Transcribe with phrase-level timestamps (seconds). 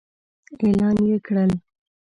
[0.63, 1.51] اعلان يې کړل.